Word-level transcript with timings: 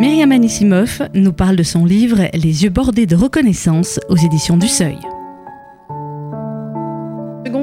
Myriam 0.00 0.30
Anissimov 0.30 1.08
nous 1.12 1.32
parle 1.32 1.56
de 1.56 1.64
son 1.64 1.84
livre 1.84 2.28
Les 2.32 2.62
yeux 2.62 2.70
bordés 2.70 3.06
de 3.06 3.16
reconnaissance 3.16 3.98
aux 4.08 4.16
éditions 4.16 4.56
du 4.56 4.68
Seuil 4.68 4.96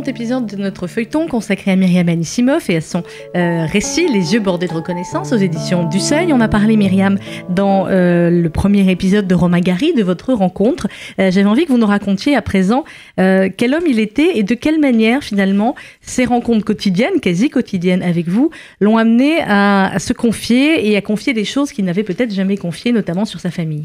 épisode 0.08 0.46
de 0.46 0.56
notre 0.58 0.88
feuilleton 0.88 1.28
consacré 1.28 1.72
à 1.72 1.76
Myriam 1.76 2.08
Anissimov 2.10 2.66
et 2.70 2.78
à 2.78 2.82
son 2.82 3.04
euh, 3.36 3.66
récit 3.66 4.08
Les 4.08 4.34
yeux 4.34 4.40
bordés 4.40 4.68
de 4.68 4.74
reconnaissance 4.74 5.32
aux 5.32 5.38
éditions 5.38 5.88
du 5.88 6.00
Seuil. 6.00 6.32
On 6.34 6.42
a 6.42 6.48
parlé, 6.48 6.78
Myriam, 6.78 7.18
dans 7.50 7.88
euh, 7.88 8.30
le 8.30 8.50
premier 8.50 8.90
épisode 8.92 9.28
de 9.28 9.36
Romain 9.36 9.60
Gary, 9.60 9.94
de 9.94 10.04
votre 10.04 10.34
rencontre. 10.34 10.88
Euh, 11.20 11.32
j'avais 11.32 11.48
envie 11.48 11.66
que 11.66 11.72
vous 11.72 11.78
nous 11.78 11.88
racontiez 11.88 12.36
à 12.36 12.42
présent 12.42 12.84
quel 13.18 13.74
homme 13.74 13.86
il 13.88 14.00
était 14.00 14.38
et 14.38 14.44
de 14.44 14.54
quelle 14.56 14.80
manière, 14.80 15.24
finalement, 15.24 15.76
ces 16.02 16.26
rencontres 16.26 16.66
quotidiennes, 16.66 17.20
quasi 17.22 17.50
quotidiennes 17.50 18.04
avec 18.04 18.28
vous, 18.28 18.50
l'ont 18.80 18.98
amené 18.98 19.40
à, 19.48 19.96
se 20.00 20.14
confier 20.14 20.90
et 20.90 20.98
à 20.98 21.02
confier 21.02 21.34
des 21.34 21.46
choses 21.46 21.72
qu'il 21.72 21.86
n'avait 21.86 22.04
peut-être 22.04 22.34
jamais 22.34 22.58
confiées, 22.58 22.92
notamment 22.92 23.26
sur 23.26 23.40
sa 23.40 23.52
famille. 23.52 23.84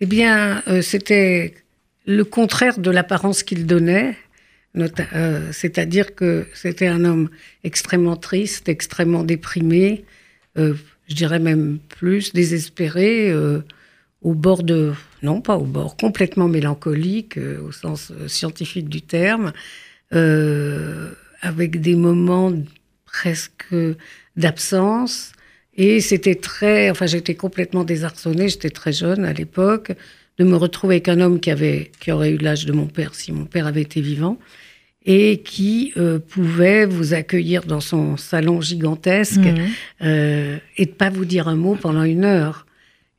Eh 0.00 0.06
bien, 0.06 0.62
c'était 0.82 1.54
le 2.06 2.24
contraire 2.24 2.78
de 2.78 2.90
l'apparence 2.90 3.42
qu'il 3.42 3.66
donnait. 3.66 4.16
Euh, 4.76 5.52
c'est-à-dire 5.52 6.14
que 6.14 6.46
c'était 6.54 6.86
un 6.86 7.04
homme 7.04 7.30
extrêmement 7.64 8.16
triste, 8.16 8.68
extrêmement 8.68 9.24
déprimé, 9.24 10.04
euh, 10.58 10.74
je 11.08 11.14
dirais 11.14 11.38
même 11.38 11.78
plus 11.88 12.32
désespéré, 12.32 13.30
euh, 13.30 13.60
au 14.22 14.34
bord 14.34 14.62
de, 14.62 14.92
non 15.22 15.40
pas 15.40 15.56
au 15.56 15.64
bord, 15.64 15.96
complètement 15.96 16.48
mélancolique 16.48 17.38
au 17.38 17.70
sens 17.70 18.12
scientifique 18.26 18.88
du 18.88 19.02
terme, 19.02 19.52
avec 20.10 21.80
des 21.80 21.94
moments 21.94 22.52
presque 23.04 23.74
d'absence. 24.36 25.32
Et 25.76 26.00
c'était 26.00 26.34
très, 26.34 26.90
enfin 26.90 27.06
j'étais 27.06 27.34
complètement 27.34 27.84
désarçonnée, 27.84 28.48
j'étais 28.48 28.70
très 28.70 28.92
jeune 28.92 29.24
à 29.24 29.32
l'époque, 29.32 29.92
de 30.38 30.44
me 30.44 30.56
retrouver 30.56 30.96
avec 30.96 31.08
un 31.08 31.20
homme 31.20 31.40
qui 31.40 31.50
avait, 31.50 31.90
qui 32.00 32.12
aurait 32.12 32.30
eu 32.30 32.38
l'âge 32.38 32.66
de 32.66 32.72
mon 32.72 32.86
père 32.86 33.14
si 33.14 33.32
mon 33.32 33.44
père 33.44 33.66
avait 33.66 33.82
été 33.82 34.00
vivant 34.00 34.38
et 35.06 35.38
qui 35.38 35.92
euh, 35.96 36.18
pouvait 36.18 36.84
vous 36.84 37.14
accueillir 37.14 37.62
dans 37.64 37.80
son 37.80 38.16
salon 38.16 38.60
gigantesque 38.60 39.38
mmh. 39.38 39.56
euh, 40.02 40.58
et 40.76 40.86
de 40.86 40.90
pas 40.90 41.10
vous 41.10 41.24
dire 41.24 41.46
un 41.46 41.54
mot 41.54 41.76
pendant 41.80 42.02
une 42.02 42.24
heure. 42.24 42.66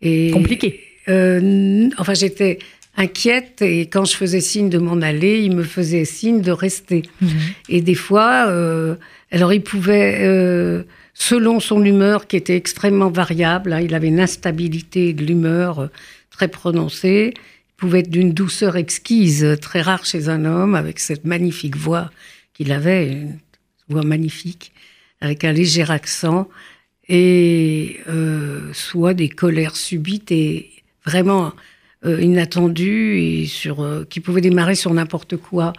Et, 0.01 0.31
Compliqué. 0.31 0.81
Euh, 1.07 1.89
enfin, 1.97 2.13
j'étais 2.13 2.59
inquiète 2.97 3.61
et 3.61 3.81
quand 3.81 4.05
je 4.05 4.15
faisais 4.15 4.41
signe 4.41 4.69
de 4.69 4.79
m'en 4.79 5.01
aller, 5.01 5.41
il 5.41 5.55
me 5.55 5.63
faisait 5.63 6.03
signe 6.03 6.41
de 6.41 6.51
rester. 6.51 7.03
Mmh. 7.21 7.27
Et 7.69 7.81
des 7.81 7.95
fois, 7.95 8.47
euh, 8.49 8.95
alors 9.31 9.53
il 9.53 9.61
pouvait, 9.61 10.17
euh, 10.21 10.83
selon 11.13 11.59
son 11.59 11.83
humeur 11.85 12.27
qui 12.27 12.35
était 12.35 12.55
extrêmement 12.55 13.09
variable, 13.09 13.71
hein, 13.71 13.81
il 13.81 13.93
avait 13.93 14.07
une 14.07 14.19
instabilité 14.19 15.13
de 15.13 15.23
l'humeur 15.23 15.79
euh, 15.79 15.87
très 16.37 16.47
prononcée 16.47 17.33
pouvait 17.77 18.01
être 18.01 18.11
d'une 18.11 18.31
douceur 18.31 18.77
exquise, 18.77 19.57
très 19.59 19.81
rare 19.81 20.05
chez 20.05 20.29
un 20.29 20.45
homme, 20.45 20.75
avec 20.75 20.99
cette 20.99 21.25
magnifique 21.25 21.75
voix 21.75 22.11
qu'il 22.53 22.71
avait, 22.71 23.11
une 23.11 23.39
voix 23.89 24.03
magnifique, 24.03 24.71
avec 25.19 25.43
un 25.43 25.51
léger 25.51 25.89
accent, 25.89 26.47
et 27.09 27.99
euh, 28.07 28.71
soit 28.73 29.15
des 29.15 29.29
colères 29.29 29.75
subites 29.75 30.31
et 30.31 30.69
vraiment 31.05 31.53
euh, 32.05 32.21
inattendues, 32.21 33.19
et 33.19 33.45
sur, 33.47 33.81
euh, 33.81 34.05
qui 34.07 34.19
pouvaient 34.19 34.41
démarrer 34.41 34.75
sur 34.75 34.93
n'importe 34.93 35.37
quoi. 35.37 35.73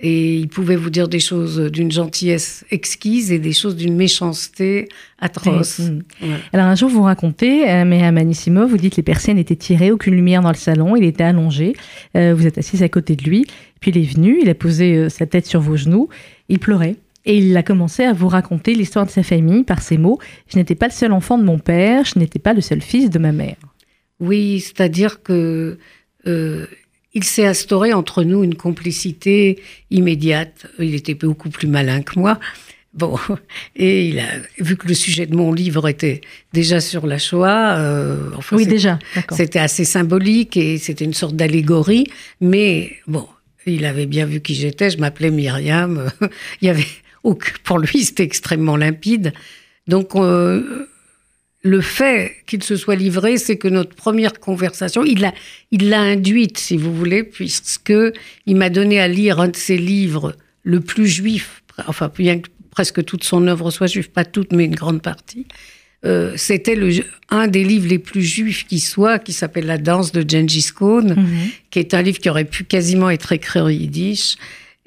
Et 0.00 0.36
il 0.36 0.48
pouvait 0.48 0.76
vous 0.76 0.90
dire 0.90 1.08
des 1.08 1.18
choses 1.18 1.58
d'une 1.58 1.90
gentillesse 1.90 2.64
exquise 2.70 3.32
et 3.32 3.40
des 3.40 3.52
choses 3.52 3.74
d'une 3.74 3.96
méchanceté 3.96 4.88
atroce. 5.18 5.80
Mm. 5.80 6.02
Alors 6.52 6.66
un 6.66 6.76
jour, 6.76 6.88
vous 6.88 7.02
racontez, 7.02 7.68
euh, 7.68 7.84
mais 7.84 8.04
à 8.04 8.12
Manissimo, 8.12 8.68
vous 8.68 8.76
dites 8.76 8.92
que 8.92 8.98
les 8.98 9.02
persiennes 9.02 9.38
étaient 9.38 9.56
tirées, 9.56 9.90
aucune 9.90 10.14
lumière 10.14 10.40
dans 10.40 10.50
le 10.50 10.56
salon, 10.56 10.94
il 10.94 11.02
était 11.02 11.24
allongé, 11.24 11.74
euh, 12.16 12.32
vous 12.32 12.46
êtes 12.46 12.58
assise 12.58 12.84
à 12.84 12.88
côté 12.88 13.16
de 13.16 13.24
lui, 13.24 13.46
puis 13.80 13.90
il 13.90 13.98
est 13.98 14.14
venu, 14.14 14.38
il 14.40 14.48
a 14.48 14.54
posé 14.54 14.94
euh, 14.94 15.08
sa 15.08 15.26
tête 15.26 15.46
sur 15.46 15.60
vos 15.60 15.76
genoux, 15.76 16.08
il 16.48 16.60
pleurait. 16.60 16.94
Et 17.24 17.36
il 17.38 17.56
a 17.56 17.64
commencé 17.64 18.04
à 18.04 18.12
vous 18.12 18.28
raconter 18.28 18.74
l'histoire 18.74 19.04
de 19.04 19.10
sa 19.10 19.24
famille 19.24 19.64
par 19.64 19.82
ces 19.82 19.98
mots. 19.98 20.18
Je 20.46 20.56
n'étais 20.56 20.76
pas 20.76 20.86
le 20.86 20.92
seul 20.92 21.12
enfant 21.12 21.36
de 21.36 21.42
mon 21.42 21.58
père, 21.58 22.04
je 22.04 22.18
n'étais 22.18 22.38
pas 22.38 22.54
le 22.54 22.60
seul 22.60 22.80
fils 22.80 23.10
de 23.10 23.18
ma 23.18 23.32
mère. 23.32 23.56
Oui, 24.20 24.60
c'est-à-dire 24.60 25.22
que 25.22 25.76
il 27.14 27.24
s'est 27.24 27.46
instauré 27.46 27.92
entre 27.92 28.22
nous 28.22 28.44
une 28.44 28.54
complicité 28.54 29.60
immédiate. 29.90 30.66
Il 30.78 30.94
était 30.94 31.14
beaucoup 31.14 31.50
plus 31.50 31.68
malin 31.68 32.02
que 32.02 32.18
moi. 32.18 32.38
Bon, 32.94 33.18
et 33.76 34.08
il 34.08 34.18
a 34.18 34.28
vu 34.58 34.76
que 34.76 34.88
le 34.88 34.94
sujet 34.94 35.26
de 35.26 35.36
mon 35.36 35.52
livre 35.52 35.88
était 35.88 36.20
déjà 36.52 36.80
sur 36.80 37.06
la 37.06 37.18
Shoah. 37.18 37.78
Euh, 37.78 38.30
oui, 38.52 38.66
déjà. 38.66 38.98
C'était 39.30 39.58
assez 39.58 39.84
symbolique 39.84 40.56
et 40.56 40.78
c'était 40.78 41.04
une 41.04 41.14
sorte 41.14 41.36
d'allégorie. 41.36 42.06
Mais 42.40 42.92
bon, 43.06 43.26
il 43.66 43.84
avait 43.84 44.06
bien 44.06 44.26
vu 44.26 44.40
qui 44.40 44.54
j'étais. 44.54 44.90
Je 44.90 44.98
m'appelais 44.98 45.30
Myriam. 45.30 46.10
il 46.62 46.66
y 46.66 46.70
avait 46.70 46.86
pour 47.64 47.78
lui, 47.78 48.04
c'était 48.04 48.22
extrêmement 48.22 48.76
limpide. 48.76 49.32
Donc, 49.86 50.14
euh, 50.14 50.88
le 51.68 51.80
fait 51.80 52.36
qu'il 52.46 52.62
se 52.62 52.76
soit 52.76 52.96
livré, 52.96 53.36
c'est 53.36 53.56
que 53.56 53.68
notre 53.68 53.94
première 53.94 54.40
conversation, 54.40 55.04
il 55.04 55.20
l'a, 55.20 55.34
il 55.70 55.90
l'a 55.90 56.00
induite, 56.00 56.58
si 56.58 56.76
vous 56.76 56.94
voulez, 56.94 57.22
puisque 57.22 57.92
il 58.46 58.56
m'a 58.56 58.70
donné 58.70 59.00
à 59.00 59.08
lire 59.08 59.38
un 59.40 59.48
de 59.48 59.56
ses 59.56 59.76
livres, 59.76 60.34
le 60.62 60.80
plus 60.80 61.06
juif, 61.06 61.62
enfin 61.86 62.10
bien 62.16 62.40
que 62.40 62.48
presque 62.70 63.04
toute 63.04 63.24
son 63.24 63.46
œuvre 63.46 63.70
soit 63.70 63.86
juive, 63.86 64.10
pas 64.10 64.24
toute, 64.24 64.52
mais 64.52 64.64
une 64.64 64.74
grande 64.74 65.02
partie. 65.02 65.46
Euh, 66.04 66.32
c'était 66.36 66.76
le, 66.76 66.90
un 67.28 67.48
des 67.48 67.64
livres 67.64 67.88
les 67.88 67.98
plus 67.98 68.22
juifs 68.22 68.66
qui 68.66 68.78
soit, 68.78 69.18
qui 69.18 69.32
s'appelle 69.32 69.66
La 69.66 69.78
danse 69.78 70.12
de 70.12 70.24
Gengis 70.26 70.70
Khan, 70.74 71.02
mhm. 71.02 71.26
qui 71.70 71.80
est 71.80 71.92
un 71.92 72.02
livre 72.02 72.18
qui 72.18 72.30
aurait 72.30 72.44
pu 72.44 72.64
quasiment 72.64 73.10
être 73.10 73.32
écrit 73.32 73.60
en 73.60 73.68
yiddish 73.68 74.36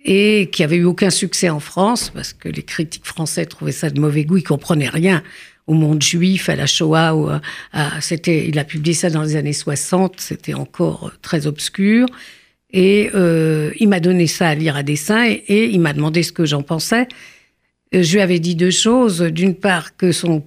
et 0.03 0.49
qui 0.51 0.63
avait 0.63 0.77
eu 0.77 0.85
aucun 0.85 1.09
succès 1.09 1.49
en 1.49 1.59
France 1.59 2.11
parce 2.13 2.33
que 2.33 2.49
les 2.49 2.63
critiques 2.63 3.05
français 3.05 3.45
trouvaient 3.45 3.71
ça 3.71 3.89
de 3.89 3.99
mauvais 3.99 4.23
goût, 4.23 4.37
ils 4.37 4.43
comprenaient 4.43 4.89
rien 4.89 5.21
au 5.67 5.73
monde 5.73 6.01
juif, 6.01 6.49
à 6.49 6.55
la 6.55 6.65
Shoah. 6.65 7.41
C'était, 7.99 8.47
il 8.47 8.59
a 8.59 8.63
publié 8.63 8.93
ça 8.93 9.09
dans 9.09 9.23
les 9.23 9.35
années 9.35 9.53
60, 9.53 10.19
c'était 10.19 10.53
encore 10.53 11.11
très 11.21 11.47
obscur. 11.47 12.07
Et 12.73 13.09
euh, 13.15 13.71
il 13.79 13.89
m'a 13.89 13.99
donné 13.99 14.27
ça 14.27 14.49
à 14.49 14.55
lire 14.55 14.75
à 14.75 14.83
dessin 14.83 15.25
et, 15.27 15.69
il 15.69 15.79
m'a 15.79 15.93
demandé 15.93 16.23
ce 16.23 16.31
que 16.31 16.45
j'en 16.45 16.63
pensais. 16.63 17.07
Euh, 17.93 18.01
je 18.01 18.13
lui 18.13 18.21
avais 18.21 18.39
dit 18.39 18.55
deux 18.55 18.71
choses. 18.71 19.21
D'une 19.21 19.55
part, 19.55 19.97
que 19.97 20.11
son 20.11 20.45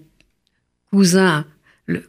cousin 0.90 1.44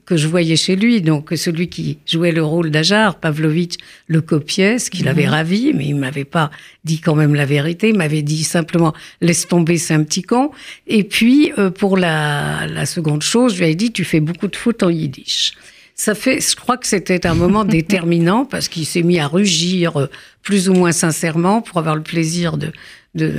que 0.06 0.16
je 0.16 0.28
voyais 0.28 0.56
chez 0.56 0.76
lui, 0.76 1.02
donc 1.02 1.34
celui 1.36 1.68
qui 1.68 1.98
jouait 2.06 2.32
le 2.32 2.44
rôle 2.44 2.72
d'Ajar, 2.72 3.20
Pavlovitch, 3.20 3.76
le 4.08 4.22
copiait, 4.22 4.80
ce 4.80 4.90
qui 4.90 5.04
l'avait 5.04 5.26
mhm. 5.26 5.32
ravi, 5.32 5.74
mais 5.74 5.88
il 5.88 5.96
m'avait 5.96 6.24
pas 6.24 6.50
dit 6.86 7.00
quand 7.00 7.16
même 7.16 7.36
la 7.36 7.46
vérité, 7.46 7.90
il 7.90 7.98
m'avait 7.98 8.22
dit 8.22 8.46
simplement 8.46 8.94
laisse 9.20 9.48
tomber, 9.48 9.78
c'est 9.78 9.94
un 9.94 10.04
petit 10.04 10.22
con. 10.22 10.52
Et 10.88 11.04
puis 11.04 11.52
euh, 11.58 11.72
pour 11.72 11.98
la, 11.98 12.68
la 12.68 12.86
seconde 12.86 13.22
chose, 13.22 13.54
je 13.54 13.58
lui 13.58 13.66
avais 13.66 13.76
dit 13.76 13.92
tu 13.92 14.06
fais 14.06 14.22
beaucoup 14.22 14.48
de 14.48 14.56
foot 14.56 14.82
en 14.82 14.90
yiddish. 14.90 15.54
Ça 15.94 16.16
fait, 16.16 16.42
je 16.42 16.56
crois 16.56 16.78
que 16.78 16.88
c'était 16.88 17.26
un 17.26 17.36
moment 17.36 17.66
déterminant 17.66 18.46
parce 18.46 18.70
qu'il 18.70 18.86
s'est 18.86 19.04
mis 19.04 19.20
à 19.20 19.28
rugir 19.28 20.00
euh, 20.00 20.10
plus 20.42 20.70
ou 20.70 20.74
moins 20.74 20.94
sincèrement 20.94 21.62
pour 21.62 21.80
avoir 21.80 21.98
le 21.98 22.04
plaisir 22.04 22.58
de, 22.58 22.72
de, 23.14 23.34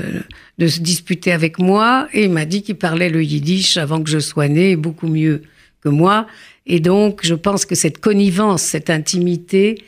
de 0.58 0.66
se 0.66 0.80
disputer 0.80 1.32
avec 1.32 1.58
moi 1.58 2.08
et 2.12 2.25
il 2.25 2.30
m'a 2.30 2.44
dit 2.44 2.62
qu'il 2.62 2.76
parlait 2.76 3.08
le 3.08 3.22
yiddish 3.25 3.78
avant 3.78 4.02
que 4.02 4.10
je 4.10 4.19
sois 4.19 4.48
né, 4.48 4.76
beaucoup 4.76 5.08
mieux 5.08 5.42
moi. 5.91 6.26
Et 6.66 6.80
donc, 6.80 7.20
je 7.22 7.34
pense 7.34 7.64
que 7.64 7.74
cette 7.74 7.98
connivence, 7.98 8.62
cette 8.62 8.91
intimité 8.91 9.82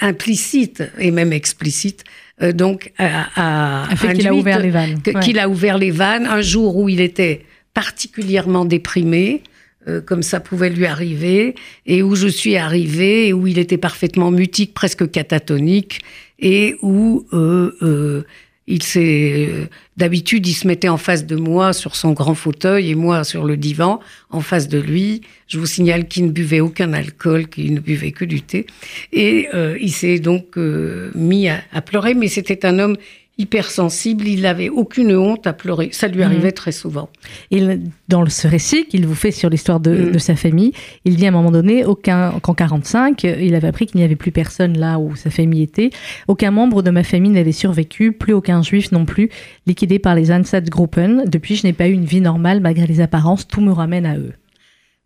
implicite 0.00 0.82
et 0.98 1.10
même 1.10 1.32
explicite, 1.32 2.04
euh, 2.42 2.52
donc, 2.52 2.92
a, 2.98 3.88
qu'il 4.14 4.26
a 4.26 4.34
ouvert 4.34 4.58
les 4.58 4.70
vannes. 4.70 5.00
Qu'il 5.22 5.38
a 5.38 5.48
ouvert 5.48 5.78
les 5.78 5.90
vannes 5.90 6.26
un 6.26 6.40
jour 6.40 6.76
où 6.76 6.88
il 6.88 7.00
était 7.00 7.44
particulièrement 7.74 8.64
déprimé, 8.64 9.42
euh, 9.88 10.00
comme 10.00 10.22
ça 10.22 10.40
pouvait 10.40 10.70
lui 10.70 10.86
arriver, 10.86 11.54
et 11.86 12.02
où 12.02 12.14
je 12.14 12.28
suis 12.28 12.56
arrivée, 12.56 13.28
et 13.28 13.32
où 13.32 13.46
il 13.46 13.58
était 13.58 13.78
parfaitement 13.78 14.30
mutique, 14.30 14.74
presque 14.74 15.10
catatonique, 15.10 16.00
et 16.38 16.76
où 16.82 17.26
euh, 17.32 18.24
il 18.66 18.82
s'est 18.82 19.46
euh, 19.48 19.66
d'habitude, 19.96 20.46
il 20.46 20.54
se 20.54 20.66
mettait 20.66 20.88
en 20.88 20.96
face 20.96 21.26
de 21.26 21.36
moi 21.36 21.72
sur 21.72 21.96
son 21.96 22.12
grand 22.12 22.34
fauteuil 22.34 22.90
et 22.90 22.94
moi 22.94 23.22
sur 23.22 23.44
le 23.44 23.56
divan 23.56 24.00
en 24.30 24.40
face 24.40 24.68
de 24.68 24.78
lui. 24.78 25.20
Je 25.48 25.58
vous 25.58 25.66
signale 25.66 26.08
qu'il 26.08 26.26
ne 26.26 26.30
buvait 26.30 26.60
aucun 26.60 26.92
alcool, 26.94 27.48
qu'il 27.48 27.74
ne 27.74 27.80
buvait 27.80 28.12
que 28.12 28.24
du 28.24 28.40
thé. 28.40 28.66
Et 29.12 29.48
euh, 29.54 29.76
il 29.80 29.92
s'est 29.92 30.18
donc 30.18 30.56
euh, 30.56 31.10
mis 31.14 31.48
à, 31.48 31.60
pleurer, 31.82 32.14
mais 32.14 32.28
c'était 32.28 32.64
un 32.64 32.78
homme 32.78 32.96
hypersensible, 33.36 34.28
il 34.28 34.42
n'avait 34.42 34.68
aucune 34.68 35.14
honte 35.16 35.46
à 35.46 35.52
pleurer. 35.52 35.88
Ça 35.92 36.06
lui 36.06 36.22
arrivait 36.22 36.48
mhm. 36.48 36.54
très 36.54 36.72
souvent. 36.72 37.08
Il, 37.50 37.80
dans 38.08 38.24
ce 38.26 38.46
récit 38.46 38.86
qu'il 38.86 39.06
vous 39.06 39.14
fait 39.14 39.32
sur 39.32 39.50
l'histoire 39.50 39.80
de, 39.80 39.90
mhm. 39.90 40.18
sa 40.18 40.36
famille, 40.36 40.72
il 41.04 41.16
dit 41.16 41.26
à 41.26 41.28
un 41.28 41.32
moment 41.32 41.50
donné 41.50 41.84
qu'en 42.02 42.54
45, 42.54 43.24
il 43.24 43.54
avait 43.54 43.68
appris 43.68 43.86
qu'il 43.86 43.98
n'y 43.98 44.04
avait 44.04 44.16
plus 44.16 44.30
personne 44.30 44.78
là 44.78 44.98
où 44.98 45.16
sa 45.16 45.30
famille 45.30 45.62
était. 45.62 45.90
Aucun 46.28 46.52
membre 46.52 46.82
de 46.82 46.90
ma 46.90 47.02
famille 47.02 47.32
n'avait 47.32 47.52
survécu, 47.52 48.12
plus 48.12 48.32
aucun 48.32 48.62
juif 48.62 48.92
non 48.92 49.04
plus, 49.04 49.30
liquidé 49.66 49.98
par 49.98 50.14
les 50.14 50.30
Einsatzgruppen. 50.30 51.24
Depuis, 51.26 51.56
je 51.56 51.66
n'ai 51.66 51.72
pas 51.72 51.88
eu 51.88 51.92
une 51.92 52.04
vie 52.04 52.20
normale 52.20 52.60
malgré 52.60 52.86
les 52.86 53.00
apparences, 53.00 53.48
tout 53.48 53.60
me 53.60 53.72
ramène 53.72 54.06
à 54.06 54.16
eux. 54.16 54.32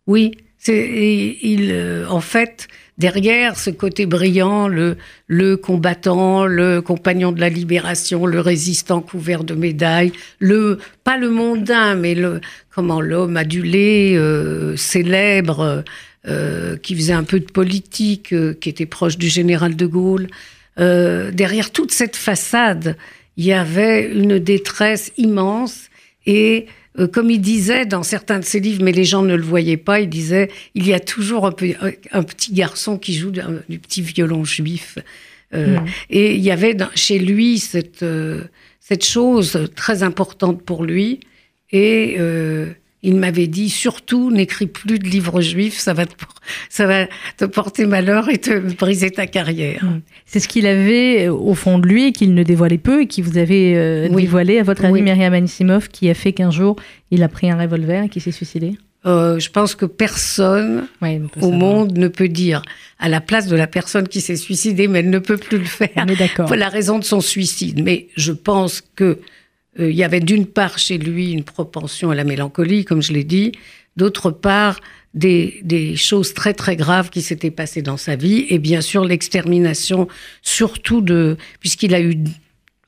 Oui, 0.05 0.31
il 0.67 1.69
euh, 1.71 2.05
en 2.09 2.21
fait 2.21 2.67
derrière 2.99 3.57
ce 3.57 3.69
côté 3.69 4.05
brillant, 4.05 4.67
le, 4.67 4.97
le 5.27 5.55
combattant, 5.57 6.45
le 6.45 6.81
compagnon 6.81 7.31
de 7.31 7.39
la 7.39 7.49
libération, 7.49 8.25
le 8.25 8.41
résistant 8.41 9.01
couvert 9.01 9.43
de 9.43 9.55
médailles, 9.55 10.11
le 10.39 10.77
pas 11.03 11.17
le 11.17 11.29
mondain, 11.29 11.95
mais 11.95 12.13
le 12.13 12.41
comment 12.69 13.01
l'homme 13.01 13.37
adulé, 13.37 14.15
euh, 14.15 14.75
célèbre, 14.75 15.83
euh, 16.27 16.77
qui 16.77 16.95
faisait 16.95 17.13
un 17.13 17.23
peu 17.23 17.39
de 17.39 17.51
politique, 17.51 18.33
euh, 18.33 18.53
qui 18.53 18.69
était 18.69 18.85
proche 18.85 19.17
du 19.17 19.29
général 19.29 19.75
de 19.75 19.85
Gaulle. 19.85 20.27
derrière 20.77 21.71
toute 21.71 21.91
cette 21.91 22.15
façade, 22.15 22.95
il 23.35 23.45
y 23.45 23.51
avait 23.51 24.09
une 24.09 24.39
détresse 24.39 25.11
immense 25.17 25.89
et 26.25 26.67
euh, 26.97 27.07
comme 27.07 27.29
il 27.29 27.39
disait 27.39 27.85
dans 27.85 28.03
certains 28.03 28.39
de 28.39 28.45
ses 28.45 28.59
livres, 28.59 28.83
mais 28.83 28.91
les 28.91 29.03
gens 29.03 29.21
ne 29.21 29.35
le 29.35 29.43
voyaient 29.43 29.77
pas, 29.77 29.99
il 29.99 30.09
disait 30.09 30.49
il 30.73 30.87
y 30.87 30.93
a 30.93 30.99
toujours 30.99 31.45
un, 31.45 31.51
petit 31.51 32.53
garçon 32.53 32.97
qui 32.97 33.13
joue 33.13 33.31
du, 33.31 33.79
petit 33.79 34.01
violon 34.01 34.43
juif. 34.43 34.97
Euh, 35.53 35.79
mm. 35.79 35.85
Et 36.09 36.35
il 36.35 36.41
y 36.41 36.51
avait 36.51 36.75
chez 36.95 37.19
lui 37.19 37.59
cette, 37.59 38.03
euh, 38.03 38.43
cette 38.79 39.05
chose 39.05 39.69
très 39.75 40.03
importante 40.03 40.63
pour 40.63 40.83
lui. 40.83 41.19
Et 41.71 42.17
il 43.01 43.15
m'avait 43.15 43.47
dit 43.47 43.69
surtout 43.69 44.31
n'écris 44.31 44.67
plus 44.67 44.99
de 44.99 45.07
livres 45.07 45.41
juifs, 45.41 45.77
ça 45.77 45.93
va 45.93 46.05
te, 46.05 46.13
ça 46.69 46.85
va 46.85 47.07
te 47.37 47.45
porter 47.45 47.85
malheur 47.85 48.29
et 48.29 48.37
te 48.37 48.59
briser 48.75 49.11
ta 49.11 49.25
carrière. 49.25 49.83
Mm. 49.83 50.01
C'est 50.25 50.39
ce 50.39 50.47
qu'il 50.47 50.67
avait 50.67 51.27
euh, 51.27 51.33
au 51.33 51.53
fond 51.53 51.79
de 51.79 51.87
lui 51.87 52.07
et 52.07 52.11
qu'il 52.11 52.33
ne 52.33 52.43
dévoilait 52.43 52.77
peu 52.77 53.03
et 53.03 53.07
qui 53.07 53.21
vous 53.21 53.37
avait 53.37 53.73
euh, 53.75 54.09
dévoilé 54.09 54.59
à 54.59 54.63
votre 54.63 54.85
ami 54.85 55.01
Myriam 55.01 55.33
Anisimov 55.33 55.87
qui 55.87 56.09
a 56.09 56.13
fait 56.13 56.33
qu'un 56.33 56.51
jour 56.51 56.75
il 57.11 57.23
a 57.23 57.29
pris 57.29 57.49
un 57.49 57.57
revolver 57.57 58.03
et 58.03 58.09
qui 58.09 58.19
s'est 58.19 58.31
suicidé? 58.31 58.75
Euh, 59.05 59.39
je 59.39 59.49
pense 59.49 59.75
que 59.75 59.85
personne 59.85 60.85
au 61.41 61.51
monde 61.51 61.97
ne 61.97 62.09
peut 62.09 62.27
dire 62.27 62.61
à 62.99 63.07
la 63.07 63.21
place 63.21 63.47
de 63.47 63.55
la 63.55 63.65
personne 63.65 64.09
qui 64.09 64.19
s'est 64.19 64.35
suicidée, 64.35 64.89
mais 64.89 64.99
elle 64.99 65.09
ne 65.09 65.19
peut 65.19 65.37
plus 65.37 65.57
le 65.57 65.63
faire. 65.63 66.05
Pour 66.35 66.55
la 66.55 66.67
raison 66.67 66.99
de 66.99 67.05
son 67.05 67.21
suicide. 67.21 67.81
Mais 67.81 68.07
je 68.17 68.33
pense 68.33 68.83
que 68.95 69.19
il 69.79 69.95
y 69.95 70.03
avait 70.03 70.19
d'une 70.19 70.45
part 70.45 70.77
chez 70.77 70.97
lui 70.97 71.31
une 71.31 71.43
propension 71.43 72.11
à 72.11 72.15
la 72.15 72.23
mélancolie, 72.23 72.85
comme 72.85 73.01
je 73.01 73.13
l'ai 73.13 73.23
dit, 73.23 73.53
d'autre 73.95 74.31
part 74.31 74.79
des, 75.13 75.59
des, 75.63 75.95
choses 75.95 76.33
très 76.33 76.53
très 76.53 76.75
graves 76.75 77.09
qui 77.09 77.21
s'étaient 77.21 77.51
passées 77.51 77.81
dans 77.81 77.97
sa 77.97 78.15
vie, 78.15 78.45
et 78.49 78.59
bien 78.59 78.81
sûr 78.81 79.05
l'extermination, 79.05 80.07
surtout 80.41 81.01
de, 81.01 81.37
puisqu'il 81.59 81.93
a 81.95 82.01
eu, 82.01 82.23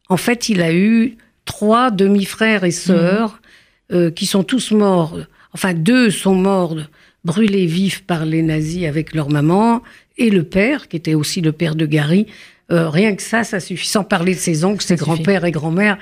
en 0.10 0.18
fait, 0.18 0.50
il 0.50 0.62
a 0.62 0.74
eu 0.74 1.18
trois 1.46 1.90
demi-frères 1.90 2.64
et 2.64 2.72
sœurs 2.72 3.42
mmh. 3.90 3.96
euh, 3.96 4.12
qui 4.12 4.26
sont 4.26 4.44
tous 4.44 4.72
morts. 4.72 5.20
Enfin, 5.54 5.74
deux 5.74 6.12
sont 6.12 6.36
morts 6.36 6.78
brûlés 7.24 7.66
vifs 7.66 8.04
par 8.04 8.26
les 8.26 8.42
nazis 8.42 8.86
avec 8.86 9.14
leur 9.14 9.30
maman, 9.30 9.82
et 10.18 10.30
le 10.30 10.44
père, 10.44 10.88
qui 10.88 10.98
était 10.98 11.16
aussi 11.16 11.42
le 11.42 11.52
père 11.52 11.76
de 11.76 11.86
Gary. 11.86 12.28
Euh, 12.72 12.90
rien 12.90 13.16
que 13.16 13.22
ça, 13.22 13.44
ça 13.44 13.60
suffit. 13.60 13.88
Sans 13.88 14.04
parler 14.04 14.34
de 14.34 14.40
ses 14.40 14.64
oncles, 14.64 14.84
ses 14.84 14.96
grands-pères 14.96 15.46
et 15.46 15.52
grands-mères. 15.52 15.98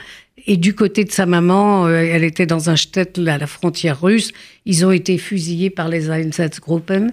Et 0.48 0.58
du 0.58 0.74
côté 0.74 1.04
de 1.04 1.12
sa 1.12 1.26
maman, 1.26 1.86
euh, 1.88 1.98
elle 1.98 2.24
était 2.24 2.46
dans 2.46 2.70
un 2.70 2.76
shtetl 2.76 3.28
à 3.28 3.38
la 3.38 3.48
frontière 3.48 4.02
russe. 4.02 4.32
Ils 4.66 4.86
ont 4.86 4.92
été 4.92 5.18
fusillés 5.18 5.70
par 5.70 5.90
les 5.90 6.10
Einsatzgruppen. 6.10 7.12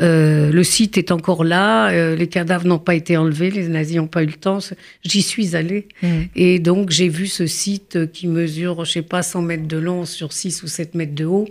Euh, 0.00 0.50
le 0.50 0.64
site 0.64 0.96
est 0.96 1.10
encore 1.10 1.44
là, 1.44 1.90
euh, 1.90 2.16
les 2.16 2.26
cadavres 2.26 2.66
n'ont 2.66 2.78
pas 2.78 2.94
été 2.94 3.18
enlevés, 3.18 3.50
les 3.50 3.68
nazis 3.68 3.96
n'ont 3.96 4.06
pas 4.06 4.22
eu 4.22 4.26
le 4.26 4.32
temps. 4.32 4.58
J'y 5.02 5.20
suis 5.20 5.56
allée. 5.56 5.88
Mm. 6.02 6.08
Et 6.36 6.58
donc, 6.58 6.90
j'ai 6.90 7.08
vu 7.08 7.26
ce 7.26 7.46
site 7.46 8.10
qui 8.12 8.26
mesure, 8.26 8.84
je 8.84 8.92
sais 8.92 9.02
pas, 9.02 9.22
100 9.22 9.42
mètres 9.42 9.68
de 9.68 9.76
long 9.76 10.06
sur 10.06 10.32
6 10.32 10.62
ou 10.62 10.68
7 10.68 10.94
mètres 10.94 11.14
de 11.14 11.26
haut, 11.26 11.48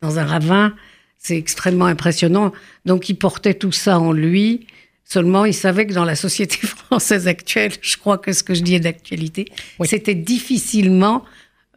dans 0.00 0.18
un 0.18 0.24
ravin. 0.24 0.74
C'est 1.18 1.36
extrêmement 1.36 1.86
impressionnant. 1.86 2.52
Donc, 2.84 3.08
il 3.08 3.14
portait 3.14 3.54
tout 3.54 3.72
ça 3.72 3.98
en 3.98 4.12
lui. 4.12 4.66
Seulement, 5.04 5.44
il 5.44 5.54
savait 5.54 5.86
que 5.86 5.92
dans 5.92 6.04
la 6.04 6.16
société 6.16 6.56
française 6.66 7.28
actuelle, 7.28 7.72
je 7.80 7.96
crois 7.96 8.18
que 8.18 8.32
ce 8.32 8.42
que 8.42 8.54
je 8.54 8.62
dis 8.62 8.74
est 8.74 8.80
d'actualité, 8.80 9.46
c'était 9.84 10.14
difficilement 10.14 11.24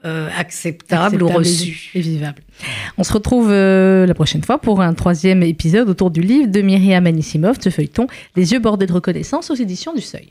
euh, 0.06 0.30
acceptable, 0.38 1.24
ou 1.24 1.28
reçu. 1.28 1.90
Et 1.96 2.02
vivable. 2.02 2.44
On 3.00 3.04
se 3.04 3.12
retrouve 3.12 3.50
euh, 3.50 4.06
la 4.06 4.14
prochaine 4.14 4.44
fois 4.44 4.60
pour 4.60 4.82
un 4.82 4.94
troisième 4.94 5.42
épisode 5.42 5.90
autour 5.90 6.12
du 6.12 6.22
livre 6.22 6.48
de 6.48 6.62
Myriam 6.62 7.08
Anisimov, 7.08 7.58
ce 7.60 7.72
feuilleton 7.72 8.06
Les 8.36 8.52
yeux 8.52 8.60
bordés 8.60 8.86
de 8.86 8.94
reconnaissance 8.94 9.50
aux 9.50 9.56
éditions 9.56 9.96
du 9.96 10.02
Seuil. 10.02 10.30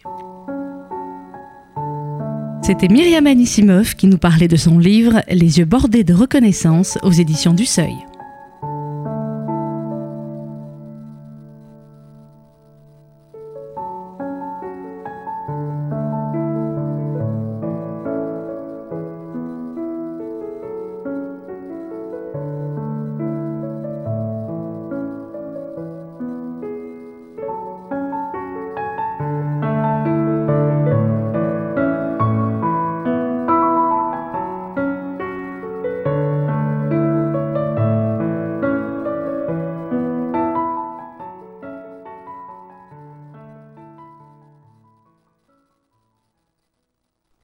C'était 2.63 2.89
Myriam 2.89 3.27
Anisimov 3.27 3.97
qui 3.97 4.07
nous 4.07 4.17
parlait 4.17 4.49
de 4.49 4.57
son 4.57 4.79
livre 4.79 5.23
Les 5.29 5.59
yeux 5.59 5.65
bordés 5.65 6.05
de 6.05 6.15
reconnaissance 6.15 6.97
aux 7.03 7.11
éditions 7.11 7.53
du 7.53 7.67
Seuil. 7.67 7.97